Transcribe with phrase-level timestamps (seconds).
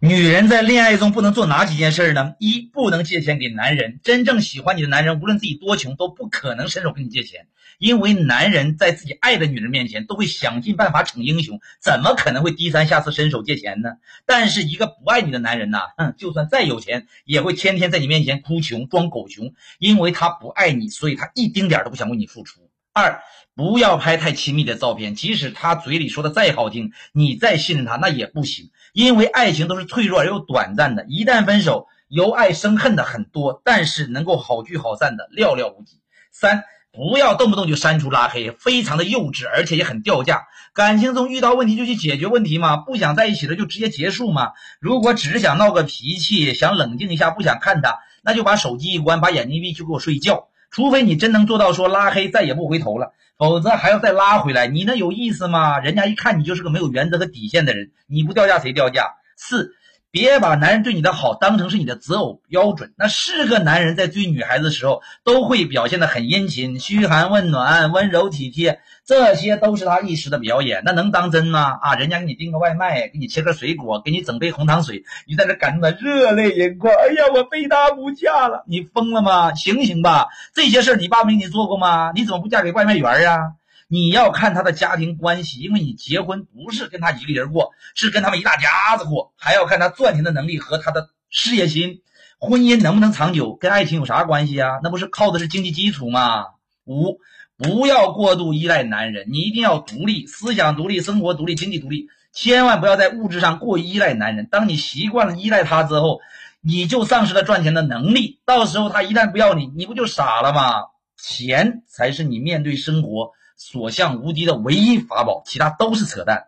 [0.00, 2.34] 女人在恋爱中不能做哪几件事呢？
[2.38, 3.98] 一，不能借钱给男人。
[4.04, 7.48] 真正喜欢你的男人，无论自己多穷，都不可能伸手跟你借钱，
[7.78, 13.94] 因为男人在自己爱的女人面前，都会想尽办法逞英雄，怎么可能会低三下四伸手借钱呢？
[14.24, 22.67] 但是一个不爱你的男人呐，哼，就算再有钱，也会天天在你面前哭穷，装狗熊，因为他不爱你，所以他一丁点都不想为你付出。
[22.98, 23.22] 二，
[23.54, 28.70] 不要拍太亲密的照片，即使他嘴里说的再好听，你再信任他，那也不行。
[28.92, 36.00] 因为爱情都是脆弱而又短暂的，一旦分手，由爱生恨的很多，但是能够好聚好散的寥寥无几。
[36.32, 40.48] 三，不要动不动就删除拉黑，非常的幼稚，而且也很掉价。
[40.74, 44.52] 感情中遇到问题就去解决问题嘛，不想在一起了就直接结束嘛。
[44.80, 50.48] 如果只是想闹个脾气，想冷静一下，不想看他，那就把手机一关，把眼睛闭，去给我睡觉。
[50.70, 55.78] 除非你真能做到说拉黑再也不回头了，否则还要再拉回来，你那有意思吗？
[55.78, 59.06] 人家一看你就是个没有原则和底线的人，你不掉价谁掉价？
[59.36, 59.74] 四。
[60.10, 62.94] 别把男人对你的好当成是你的择偶标准。
[62.96, 70.82] 那是个男人在追女孩子的时候，都会表现的很殷勤、嘘寒问暖、温柔体贴，这些都是他一时的表演。
[70.84, 71.78] 那能当真吗？
[71.82, 76.94] 啊，人家给你订个外卖，给你切个水果，给你整杯红糖水，你在这感动的热泪盈眶。
[76.94, 78.64] 哎呀，我非他不嫁了！
[78.66, 79.54] 你疯了吗？
[79.54, 80.28] 醒醒吧！
[80.54, 82.12] 这些事儿你爸没给你做过吗？
[82.14, 83.52] 你怎么不嫁给外卖员呀？
[83.90, 92.02] 你要看他的家庭关系，因为你结婚不是跟他一个人过，是跟他们一大家子过，还要看他赚钱的能力和他的事业心。
[92.38, 94.78] 婚姻能不能长久，跟爱情有啥关系啊？
[94.82, 96.44] 那不是靠的是经济基础吗？
[96.84, 97.18] 五，
[97.56, 104.46] 不要过度依赖男人，你一定要独立，思想独立，生活独立，经济独立，千万不要在物质上过于依赖男人。
[104.50, 106.20] 当你习惯了依赖他之后，
[106.60, 110.84] 你就丧失了赚钱的能力，到时候他一旦不要你，你不就傻了吗？
[111.16, 113.32] 钱才是你面对生活。
[113.58, 116.46] 所向无敌的唯一法宝，其他都是扯淡。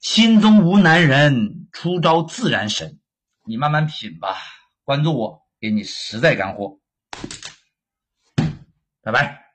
[0.00, 2.98] 心中无男人，出招自然神。
[3.44, 4.36] 你慢慢品吧，
[4.82, 6.78] 关注我，给你实在干货。
[9.02, 9.51] 拜拜。